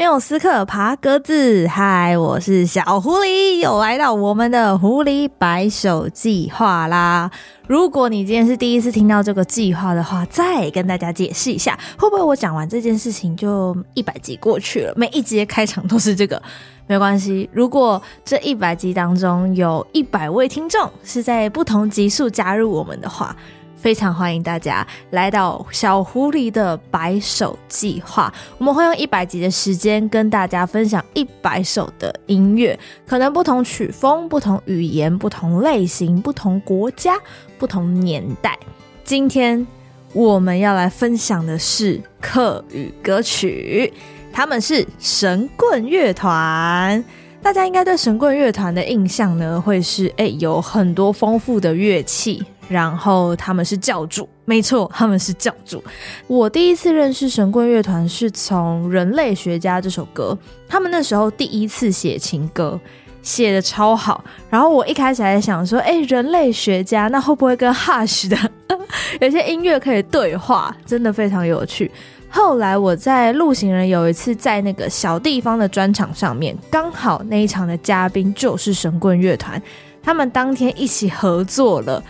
[0.00, 7.30] 缪斯克爬格子，嗨，我是小狐狸，又来到我们的狐狸白手计划啦。
[7.68, 14.94] 如果你今天是第一次听到这个计划的话，再跟大家解释一下，会不会我讲完这件事情就一百集过去了？
[14.96, 16.42] 每一集的开场都是这个，
[16.86, 17.46] 没关系。
[17.52, 23.36] 如果这一百集当中有一百位听众是在不同集数加入我们的话。
[23.80, 28.32] 非常欢迎大家来到小狐狸的白手计划。
[28.58, 37.16] 我们会用一百集的时间跟大家分享一百首的音乐，可能不同曲风、不同语言、不同类型、不同国家、
[37.58, 38.58] 不同年代。
[39.02, 39.66] 今天
[40.12, 43.90] 我们要来分享的是客语歌曲，
[44.30, 47.02] 他们是神棍乐团。
[47.42, 52.44] 大家应该对神棍乐团的印象呢，会是诶、有很多丰富的乐器。
[52.70, 55.82] 然后他们是教主，没错，他们是教主。
[56.28, 62.78] 我第一次认识神棍乐团是从《人类学家》这首歌，他们那时候第一次写情歌，
[63.22, 64.22] 写的超好。
[64.48, 68.36] 然后我一开始还在想说，哎，人类学家那会不会跟 Hush 的
[69.20, 70.72] 有些音乐可以对话？
[70.86, 71.90] 真的非常有趣。
[72.28, 79.60] 后来我在陆行人有一次在那个小地方的专场上面，刚好那一场的嘉宾就是神棍乐团，
[80.00, 82.00] 他们当天一起合作了。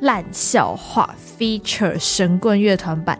[0.00, 3.18] 烂笑话 feature 神棍乐团版，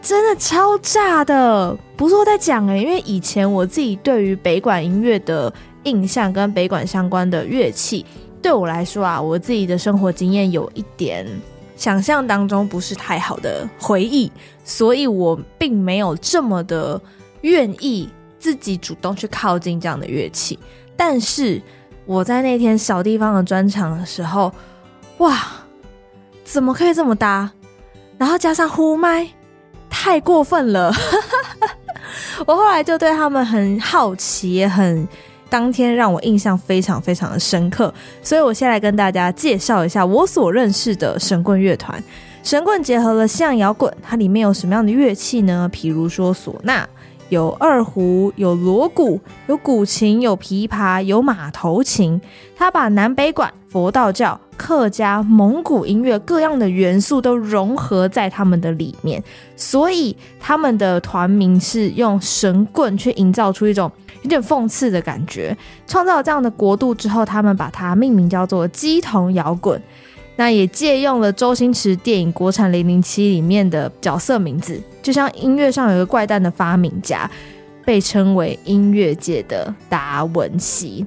[0.00, 1.76] 真的超炸的！
[1.96, 5.52] 不是我在讲诶，因为以前我自己对于北管音乐的
[5.84, 8.04] 印象跟北管相关的乐器，
[8.40, 11.26] 对我来说啊，我自己的生活经验有一点
[11.76, 14.30] 想象当中不是太好的回忆，
[14.64, 17.00] 所以我并没有这么的
[17.40, 20.58] 愿意自己主动去靠近这样的乐器。
[20.96, 21.60] 但是
[22.06, 24.52] 我在那天小地方的专场的时候，
[25.18, 25.46] 哇！
[26.50, 27.50] 怎么可以这么搭？
[28.16, 29.28] 然后加上呼麦，
[29.90, 30.90] 太过分了！
[32.46, 35.06] 我后来就对他们很好奇，也很
[35.50, 37.92] 当天让我印象非常非常的深刻。
[38.22, 42.02] 所以我先来跟大家介绍一下我所认识的神棍乐团。
[42.42, 45.68] 神棍结合了西洋摇滚，它里面有什么样的乐器呢？
[45.70, 46.88] 比如说唢呐。
[47.28, 52.20] 有二胡，有锣鼓，有古琴，有琵琶，有马头琴。
[52.56, 59.22] 他把南北管、佛道教、客家、蒙古音乐各样的元素都融合在他们的里面，
[59.56, 63.90] 所以他们的团名是用神棍去营造出一种
[64.22, 65.56] 有点讽刺的感觉。
[65.86, 69.80] 创造了这样的国度之后，他们把它命名叫做鸡童摇滚。
[70.38, 77.28] 那也借用了周星驰电影《国产零零七》里面的角色名字，就像音乐上有一个怪诞的发明家，
[77.84, 81.04] 被称为音乐界的达文西。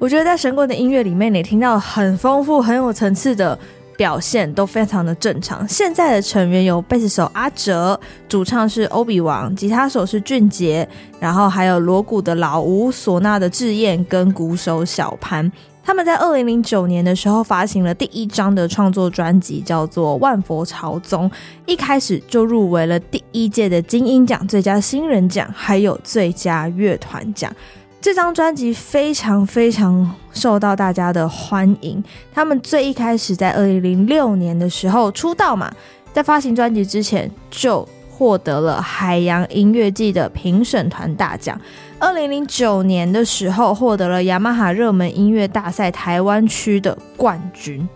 [0.00, 3.56] 我觉得在神棍的音乐里面，你听到很丰富、很有层次的
[3.96, 5.66] 表现，都非常的正常。
[5.68, 7.98] 现在的成员有贝斯手阿哲，
[8.28, 10.86] 主唱是欧比王，吉他手是俊杰，
[11.20, 15.50] 然后还有锣鼓的老吴、唢呐的智燕跟鼓手小潘。
[15.86, 21.30] 他们在二零零九年的时候发行了第一张的创作专辑，叫做《万佛朝宗》，
[21.64, 27.54] 一开始就入围了第一届的金音奖最佳新人奖，还有最佳乐团奖。
[28.00, 32.02] 这张专辑非常非常受到大家的欢迎。
[32.34, 35.72] 他们最一开始在二零零六年的时候出道嘛，
[36.12, 41.56] 在发行专辑之前就获得了海洋音乐季的评审团大奖。
[41.98, 47.88] 二零零九年的时候，获得了雅马哈热门音乐大赛台湾区的冠军，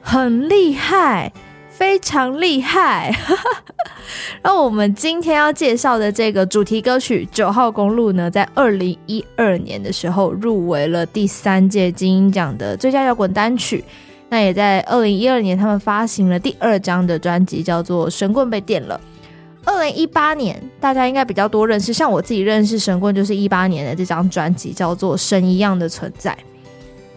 [0.00, 1.32] 很厉害，
[1.70, 3.16] 非常厉害。
[4.42, 13.82] 那我们今天要介绍的这个主题歌曲《九号公路》呢，在二零一二年的时候入围了第三届金音奖的最佳摇滚单曲。
[14.28, 19.00] 那也在二零一二年，他们发行了第二张的专辑，叫做《神棍被电了》。
[19.64, 26.30] 二零一八年，大家应该比较多认识，像我自己认识神棍，就是一八年的这张专辑，叫做《神一样的存在》，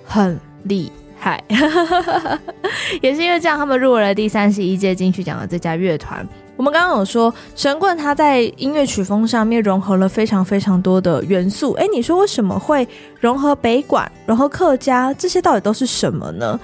[0.06, 1.44] 很厉害，
[3.02, 6.28] 也是因为这样，他们入围了第三十一届金曲奖的最佳乐团。
[6.58, 11.74] 我们刚刚有说，神棍他在音乐曲风上面融合了非常非常多的元素。
[11.74, 12.88] 诶，你说为什么会
[13.20, 15.14] 融合北管、融合客家？
[15.16, 16.58] 这些到底都是什么呢？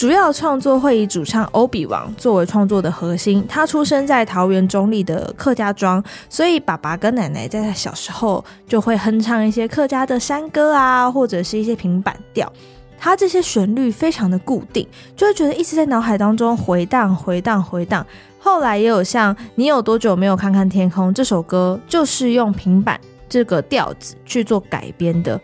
[0.00, 3.44] 主要创作会以主唱欧比王作为创作的核心。
[3.46, 12.50] 他出生在桃园中坜的客家庄，所以爸爸跟奶奶在他小时候就会哼唱一些客家的山歌啊，或者是一些平板调。
[12.98, 18.06] 他这些旋律非常的固定，就会觉得一直在脑海当中回荡、回荡、回荡。
[18.38, 22.98] 后来也有像《你有多久没有看看天空》这首歌，就是用平板
[23.28, 25.38] 这个调子去做改编的。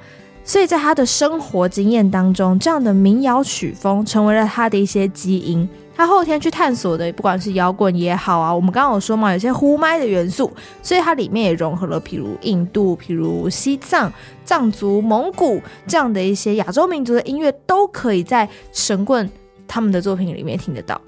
[0.46, 5.68] 所以在他的生活经验当中，这样的民谣曲风成为了他的一些基因。
[5.96, 10.52] 他后天去探索的，不管是摇滚也好啊，我们刚刚有说嘛，有些呼麦的元素，
[10.82, 14.12] 所以它里面也融合了，譬如印度、譬如西藏、
[14.44, 19.28] 藏族、蒙古这样的一些亚洲民族的音乐，都可以在神棍
[19.66, 21.00] 他们的作品里面听得到。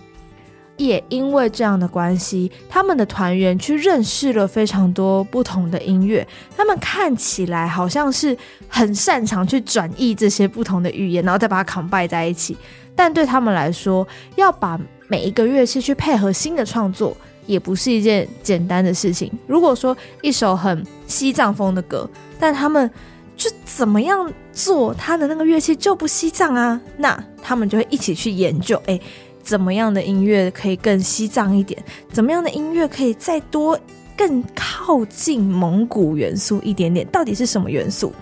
[0.78, 6.26] 也因为这样的关系，他们的团员去认识了非常多不同的音乐。
[6.56, 8.34] 他们看起来好像是
[8.69, 12.56] 很擅长去转译这些不同的语言，然后再把它 combine 在一起。
[12.94, 19.31] 但对他们来说，要把每一个乐器去配合新的创作，也不是一件简单的事情。
[19.46, 22.08] 如果说一首很西藏风的歌，
[22.38, 22.88] 但他们
[23.36, 29.00] 就怎么样做，他的那个乐器就不西藏啊，那他们就会一起去研究，哎。
[29.48, 31.82] 怎么样的音乐可以更西藏一点？
[32.12, 33.80] 怎么样的音乐可以再多
[34.14, 37.06] 更靠近蒙古元素一点点？
[37.06, 38.12] 到底是什么元素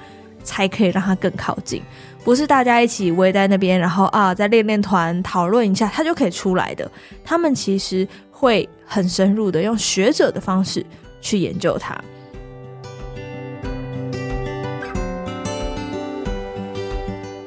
[0.44, 1.82] 才可以让它更靠近？
[2.22, 6.88] 不是大家一起围在那边，然后啊，在练练团讨论一下，它就可以出来的。
[7.24, 10.86] 他们其实会很深入的用学者的方式
[11.20, 12.00] 去研究它。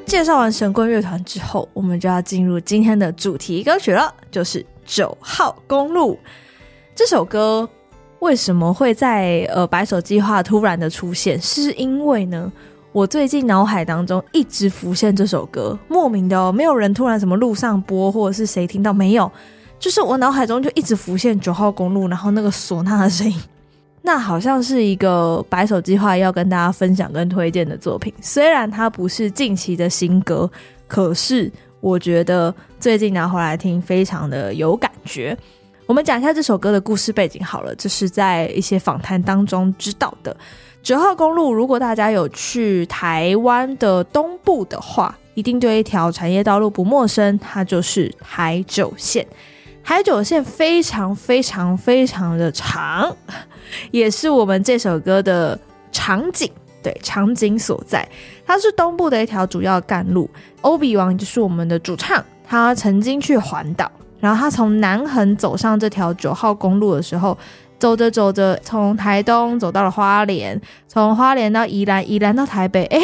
[0.09, 6.13] 介绍完神棍乐团之后，我们就要进入今天的主题歌曲了，就是《九号公路》
[6.95, 7.69] 这首歌。
[8.17, 11.39] 为什么会在呃白手计划突然的出现？
[11.39, 12.51] 是因为呢，
[12.91, 19.31] 我最近脑海当中一直浮现这首歌，莫名的哦，没有人突然什么路上播，或者是谁听到没有，
[19.77, 23.39] 就是我脑海中就一直浮现九号公路，然后那个唢呐的声音。
[24.01, 30.49] 那好像是一个白手计划要跟大家分享跟推荐的作品，虽然它不是近期的新歌，
[30.87, 31.51] 可是
[31.81, 35.37] 我觉得最近拿回来听非常的有感觉。
[35.85, 40.35] 我们讲一下这首歌的故事背景好了，这是在一些访谈当中知道的。
[40.81, 49.25] 九号公路，如果大家有去台湾的东部的话，一定对一条产业道路不陌生，它就是台九线。
[49.89, 53.11] 台九线非常非常非常的长。
[53.89, 55.59] 也是我们这首歌的
[55.91, 56.47] 场景，
[56.83, 58.07] 对，场景所在。
[58.45, 60.29] 它是东部的一条主要干路。
[60.61, 67.35] 欧比王就是我们的主唱，他曾经去环岛，然后他从南横走上这条九号公路的时候，
[67.79, 73.01] 走着走着，从台东走到了花莲，从花莲到宜兰，宜兰到台北，哎，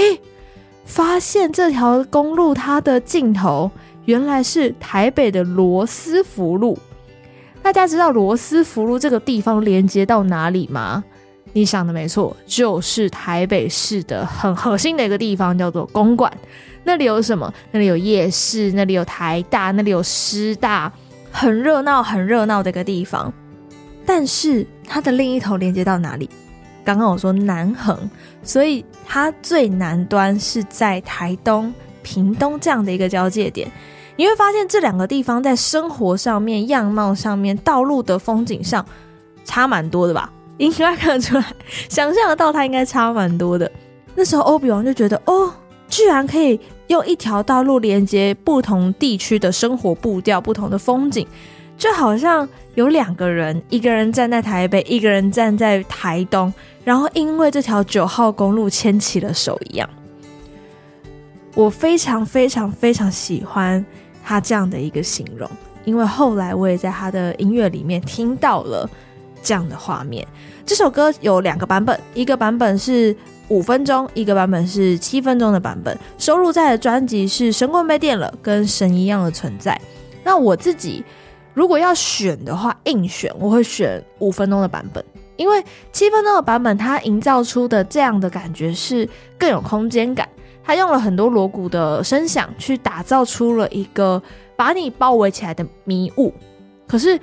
[0.86, 3.72] 发现这条公路它的尽头
[4.06, 6.78] 原来是台北的罗斯福路。
[7.62, 11.04] 大家知道罗斯福路这个地方连接到哪里吗？
[11.54, 16.31] 你想的没错，就是台北市的很核心的一个地方，叫做公馆。
[16.84, 17.52] 那里有什么？
[17.72, 20.92] 那里有夜市，那里有台大，那里有师大，
[21.31, 23.34] 很热闹，很热闹的一个地方。
[24.06, 26.30] 但是它的另一头连接到哪里？
[26.84, 27.98] 刚刚我说南横，
[28.44, 31.74] 所以它最南端是在台东、
[32.04, 33.72] 屏东这样的一个交界点。
[34.18, 38.86] 你会发现这两个地方在生活上面、样貌上面、道路的风景上
[39.44, 40.32] 差蛮多的吧？
[40.58, 41.46] 应该看得出来，
[41.90, 43.70] 想象得到它应该差蛮多的。
[44.16, 45.52] 那时候欧比王就觉得，哦，
[45.90, 46.58] 居然可以
[46.88, 51.28] 用一条道路连接不同地区的生活步调、不同的风景，
[51.78, 56.54] 就好像有两个人，一个人站在台北，一个人站在台东，
[56.86, 59.89] 然后因为这条九号公路牵起了手一样。
[61.54, 63.86] 我非常非常非常喜欢。
[64.25, 65.48] 他这样的一个形容，
[65.84, 68.89] 因为后来我也在他的音乐里面听到了
[69.44, 70.27] 这样的画面。
[70.65, 73.15] 这首歌有两个版本，一个版本是
[73.50, 75.96] 五分钟，一个版本是七分钟的版本。
[76.17, 79.74] 收录在的专辑是《神棍被电了》跟《神一样的存在》。
[80.24, 81.05] 那我自己
[81.53, 85.05] 如果要选的话，硬选我会选五分钟的版本，
[85.38, 90.27] 因为七分钟的版本它营造出的这样的感觉是更有空间感。
[90.65, 94.22] 他用了很多锣鼓的声响去打造出了一个
[94.55, 96.34] 把你包围起来的迷雾。
[96.88, 97.19] 可是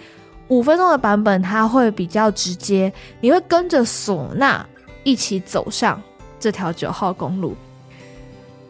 [0.49, 4.65] 五分钟的版本，它会比较直接，你会跟着唢呐
[5.03, 6.01] 一起走上
[6.39, 7.55] 这条九号公路。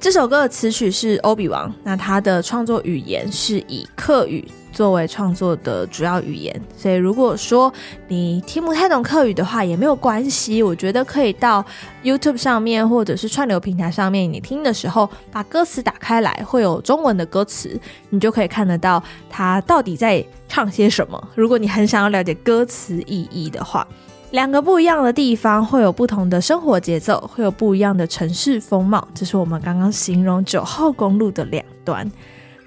[0.01, 4.45] 这首歌的词曲是欧比王，那他的创作语言是以客语。
[4.73, 7.73] 作为创作的主要语言，所以如果说
[8.09, 10.63] 你听不太懂客语的话，也没有关系。
[10.63, 11.65] 我觉得可以到
[12.03, 17.79] YouTube 上面或者是串流平台上面，你听的时候把歌词打开来，会有中文的歌词，
[18.11, 21.29] 你就可以看得到他到底在唱些什么。
[21.35, 23.87] 如果你很想要了解歌词意义的话，
[24.31, 29.07] 两个不一样的地方会有不同的生活节奏，会有不一样的城市风貌。
[29.15, 32.11] 这是我们刚刚形容九号公路的两端，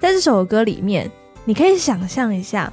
[0.00, 1.10] 在这首歌里面。
[1.48, 2.70] 你可以想象一下，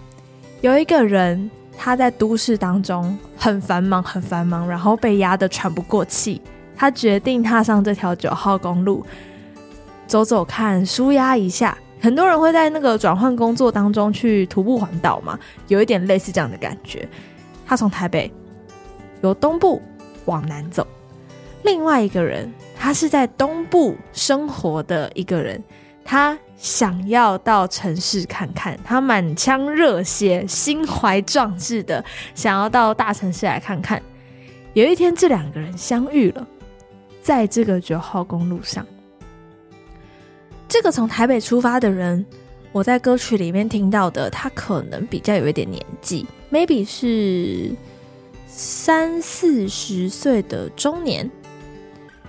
[0.62, 6.42] 有一个人他在都市当中很繁忙，很繁忙，然后被压得喘不过气。
[6.76, 9.06] 他决定踏上这条九号公路，
[10.08, 11.78] 走走看，舒压一下。
[12.02, 17.08] 很多人会在那个转换工作当中去徒步环岛嘛，有一点类似这样的感觉。
[17.68, 18.30] 他从台北
[19.22, 19.80] 由东部
[20.26, 20.86] 往南走，
[21.62, 25.64] 另外一个人，他是在东部生活的一个人，
[26.06, 32.04] 他想要到城市看看，他满腔热血、心怀壮志的
[32.36, 34.02] 想要到大城市来看看。
[34.74, 36.48] 有一天，这两个人相遇了，
[37.22, 38.86] 在这个九号公路上。
[40.68, 42.26] 这个从台北出发的人，
[42.72, 47.76] 我在歌曲里面听到的，他可能比较有一点年纪，maybe 是
[48.48, 51.30] 三四十岁的中年。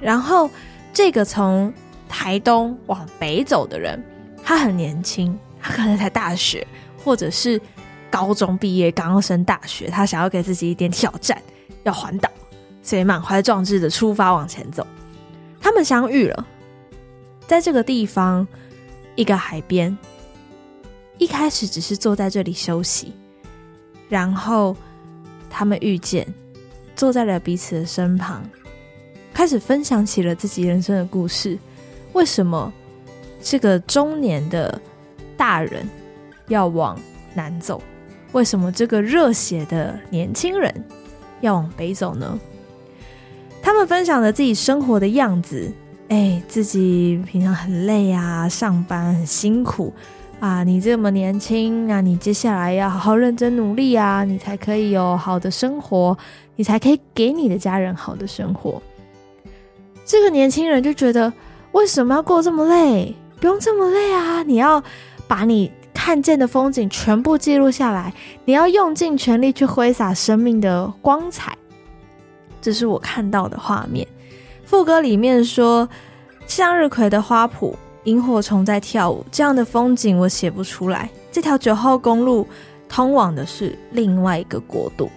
[0.01, 0.51] 然后
[0.93, 1.73] 这个从
[2.09, 4.03] 台东往北走的人，
[4.43, 7.61] 他很年轻，他可能才大学或者是
[8.11, 11.41] 高中毕业，刚刚升大学，他想要给自己一点挑战，
[11.83, 12.31] 要环岛，
[12.83, 14.87] 所以满怀壮志的出发往前走。
[15.61, 16.47] 他们相遇了。
[17.47, 18.47] 在这个地方，
[19.17, 19.97] 一个海边，
[21.19, 23.13] 一开始只是坐在这里休息，
[24.09, 24.77] 然后
[25.51, 26.27] 他们遇见，
[26.97, 28.43] 坐在了彼此的身旁，
[29.35, 31.59] 开始分享起了自己人生的故事。
[32.15, 32.73] 为什么
[33.43, 34.81] 这个中年的
[35.37, 35.87] 大人
[36.49, 36.99] 要往
[37.35, 37.83] 南走？
[38.33, 40.73] 为什么这个热血的年轻人
[41.41, 42.39] 要往北走呢？
[43.63, 45.71] 他们分享了自己生活的样子。
[46.09, 49.93] 哎，自己平常很累啊，上班很辛苦
[50.39, 50.63] 啊。
[50.63, 56.17] 你这么年轻啊，你接下来要好好认真努力啊，你才可以有好的生活，
[56.57, 58.81] 你才可以给你的家人好的生活。
[60.05, 61.33] 这个年轻人就觉得，
[61.75, 63.15] 为什么要过这么累？
[63.41, 64.45] 不用这么累啊！
[64.45, 64.83] 你要
[65.27, 68.15] 把你看见的风景全部记录下来，
[68.45, 71.59] 你要用尽全力去挥洒生命的光彩。
[72.63, 74.07] 这是我看到的画面。
[74.65, 75.87] 副歌里面说，
[76.47, 81.11] 向日葵的花圃，萤火虫在跳舞，这样的风景我写不出来。
[81.33, 82.47] 这条九号公路
[82.89, 85.11] 通往的是另外一个国度。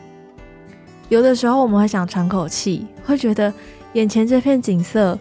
[1.08, 3.54] 有的时候我们会想喘口气，会觉得
[3.94, 5.18] 眼前这片景色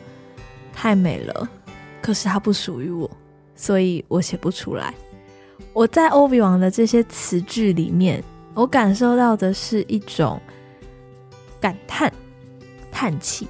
[0.77, 1.49] 太美了，
[2.03, 3.11] 可是它不属于我，
[3.55, 4.95] 所以我写不出来。
[5.73, 10.39] 我在欧比王的这些词句里面，我感受到的是一种
[11.59, 12.13] 感叹、
[12.93, 13.49] 叹气。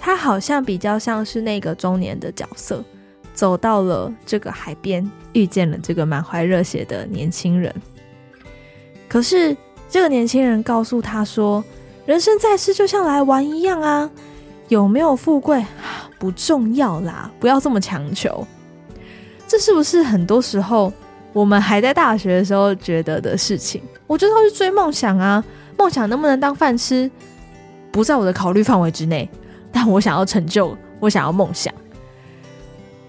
[0.00, 2.84] 他好像比较像是那个中年的角色，
[3.32, 7.74] 走到了这个海边，遇见了这个满怀热血的年轻人。
[9.08, 9.56] 可是
[9.88, 11.64] 这个年轻人告诉他说
[12.06, 14.10] ：“人生在世就像来玩一样啊，
[14.68, 15.64] 有没有富贵
[16.18, 18.46] 不重要啦，不要这么强求。”
[19.46, 20.92] 这是不是很多时候
[21.32, 23.80] 我们还在大学的时候觉得的事情？
[24.06, 25.44] 我就是要去追梦想啊，
[25.78, 27.10] 梦想能不能当饭吃，
[27.92, 29.28] 不在我的考虑范围之内。
[29.70, 31.72] 但我想要成就，我想要梦想。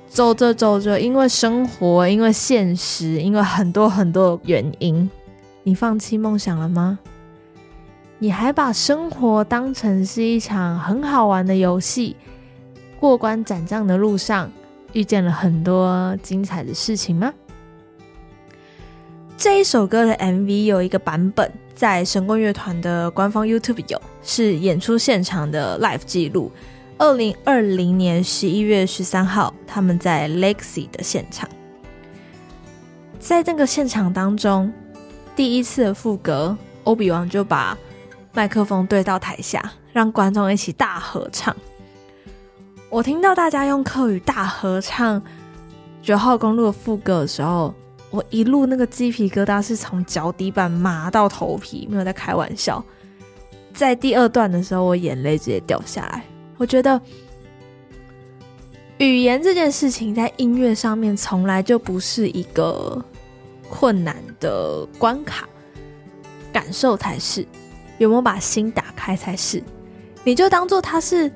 [0.09, 5.09] 走着走着，因为生活，因为现实，因为很多很多原因，
[5.63, 6.99] 你放弃梦想了吗？
[8.19, 12.15] 你还把生活当成是一场很好玩的游戏，
[12.99, 14.51] 过关斩将的路上
[14.93, 17.31] 遇见了很多精彩的事情吗？
[19.37, 21.51] 这一首歌的 MV 有一个版本。
[21.75, 26.51] 在神棍乐团的官方 YouTube 有，是演出现场的 live 记录。
[26.97, 31.47] 二零二零年十一月十三号，他们在 Legacy 的现场，
[33.19, 34.73] 在那个现场当中，
[35.35, 37.77] 第一次的副歌，欧比王就把
[38.37, 41.57] 麦克风对到台下，让观众一起大合唱。
[42.87, 45.19] 我听到大家用客语大合唱
[46.03, 47.73] 九号公路的副歌的时候。
[48.09, 52.81] 我一路那个鸡皮疙瘩是从脚底板麻到头皮，没有在开玩笑。
[53.73, 56.23] 在第二段的时候，我眼泪直接掉下来。
[56.57, 57.01] 我觉得
[58.99, 63.03] 语言这件事情在音乐上面从来就不是一个
[63.67, 65.49] 困难的关卡，
[66.53, 67.45] 感受才是。
[67.97, 69.61] 有没有把心打开才是。
[70.23, 71.31] 你就当做它是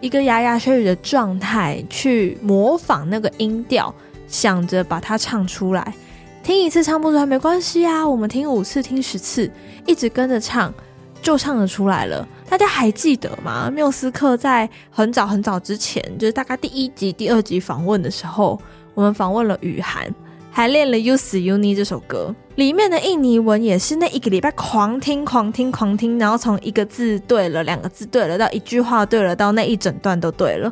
[0.00, 3.94] 一个牙牙学语的状态，去模仿那个音调。
[4.28, 5.94] 想着把它唱出来，
[6.42, 9.50] 听一次唱不出来没关系啊，我们听五次、听十次，
[9.86, 10.72] 一直跟着唱，
[11.20, 12.26] 就唱得出来了。
[12.48, 13.70] 大家还记得吗？
[13.70, 18.58] 缪斯克在很早很早之前，就是大概第一集、第二集访问的时候，
[18.94, 20.10] 我们访问了雨涵，
[20.54, 30.70] 还练了《You See You Need》这首歌，里面的印尼文也是那一个礼拜狂听、狂听、狂听，然后从一个字对了，两个字对了，到一句话对了，到那一整段都对了。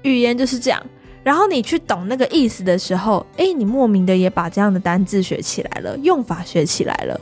[0.00, 0.82] 语言就是这样。
[1.22, 7.20] 然后你去懂那个意思的时候，哎，你莫名的也把这样的单字学起来了，用法学起来了，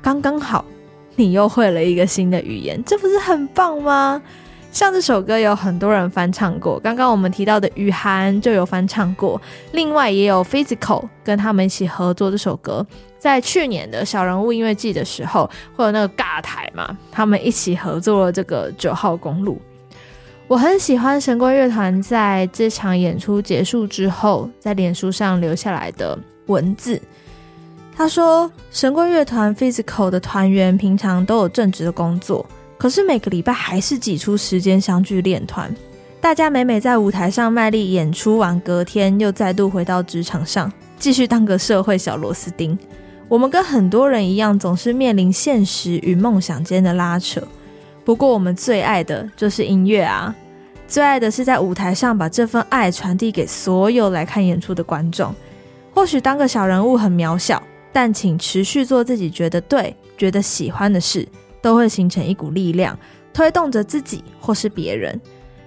[0.00, 0.64] 刚刚好，
[1.16, 4.22] 你又会了一个新的语言，这不是很棒吗？
[4.74, 9.40] 像这首歌有很多人翻唱过，刚刚我们提到的雨涵就有翻唱过，
[9.70, 12.84] 另外也有 Physical 跟他们一起合作这首歌，
[13.16, 19.62] 在去年的小人物音乐季的时候，会有那个尬台嘛，他们一起合作了这个九号公路。
[20.48, 27.00] 我很喜欢神棍乐团在这场演出结束之后，在脸书上留下来的文字。
[27.96, 32.44] 他说：“神棍乐团 Physical 的团员平常都有正职的工作。”
[32.76, 35.74] 可是每个礼拜还是挤出时间相聚练团，
[36.20, 42.78] 大家每每在舞台上卖力演出完，隔天又再度回到职场上，继续当个社会小螺丝钉。
[43.28, 47.42] 我们跟很多人一样，总是面临现实与梦想间的拉扯。
[48.04, 50.34] 不过我们最爱的就是音乐啊，
[50.86, 55.34] 最爱的是在舞台上把这份爱传递给所有来看演出的观众。
[55.94, 57.62] 或许当个小人物很渺小，
[57.92, 61.26] 但请持续做自己觉得对、觉得喜欢的事。
[61.64, 62.94] 都会形成一股力量，
[63.32, 65.18] 推动着自己或是别人。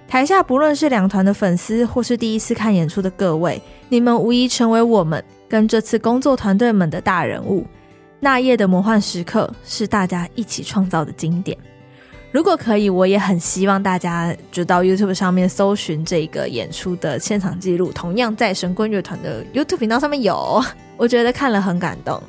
[0.06, 7.66] 台下不论是两团的粉丝，或是第一次看演出的各位，你们无疑成为我们跟这次工作团队们的大人物。
[8.20, 11.58] 那夜的魔幻时刻是大家一起创造的经典。
[12.30, 20.62] 如果可以，我也很希望大家就到 YouTube 上面搜寻这个演出的现场记录，同样在神棍乐团的 YouTube 频道上面有。
[20.96, 22.22] 我觉得看了很感动。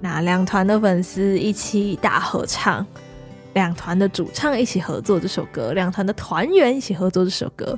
[0.00, 2.86] 那两团的粉丝一起大合唱。
[3.56, 7.76] 两团的主唱一起合作这首歌，两团的团员一起合作这首歌，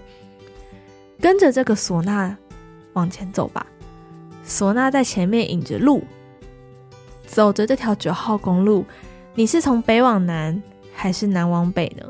[1.21, 2.37] 跟着这个唢呐
[2.95, 3.65] 往前走吧。
[4.45, 6.03] 唢呐在前面引着路，
[7.29, 8.85] 走着这条九号公路。
[9.37, 10.61] 你是从北往南，
[10.93, 12.05] 还是南往北呢？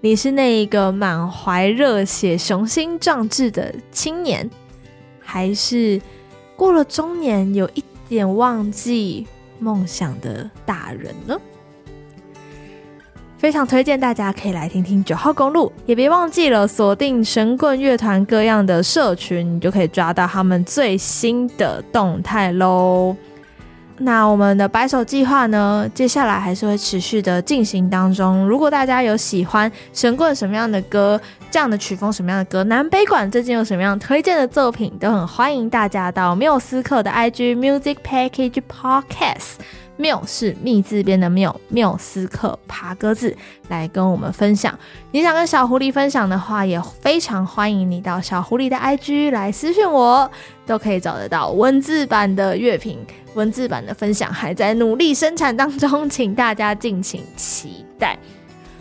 [0.00, 4.48] 你是那一个满怀热血、雄心壮志的青年，
[5.20, 6.00] 还是
[6.56, 9.26] 过了中年有一点忘记
[9.58, 11.38] 梦想的大人呢？
[13.38, 23.14] 非常推荐大家可以来听听九号公路，也别忘记了锁定神棍乐团各样的社群，你就可以抓到他们最新的动态喽。
[23.98, 28.46] 那我们的白手计划呢，接下来还是会持续的进行当中。
[28.46, 31.18] 如果大家有喜欢神棍什么样的歌，
[31.50, 39.60] 这样的曲风什么样的歌，南北馆最近有什么样推荐的作品，都很欢迎大家到缪斯克的 IG Music Package Podcast。
[39.96, 43.34] 缪是密字边的缪，缪斯克爬鸽子
[43.68, 44.78] 来跟我们分享。
[45.10, 50.30] 你想跟小狐狸分享的话，也非常欢迎你到小狐狸的 IG 来私讯我，
[50.66, 52.98] 都可以找得到文字版的乐评，
[53.34, 58.18] 文字版的分享还在努力生产当中，请大家敬请期待。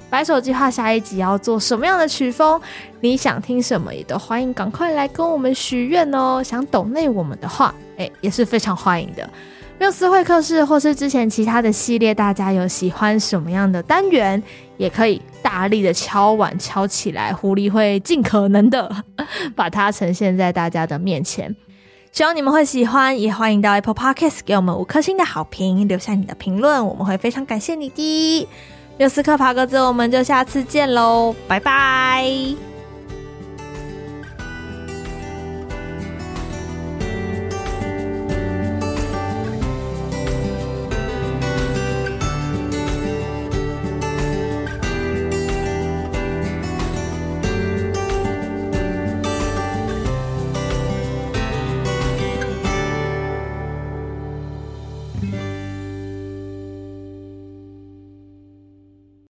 [0.07, 2.61] 白手计划下一集要做什么样的曲风？
[3.01, 6.41] 你想听什么，也都欢迎赶快来跟我们许愿哦。
[6.43, 9.29] 想懂内我们的话，诶，也是非常欢迎的。
[9.77, 14.41] 缪斯会客室，或是之前其他的系列，大家有喜欢什么样的单元，
[14.77, 18.89] 也可以大力的敲碗敲起来，狐狸会尽可能的
[19.55, 21.53] 把它呈现在大家的面前。
[22.11, 28.47] 希望你们会喜欢，也欢迎到 Apple Podcast 给我们五颗星的好评，留下你的评论，我们会非常感谢你的。
[28.97, 32.74] 缪斯客爬格子，我们就下次见喽，拜拜。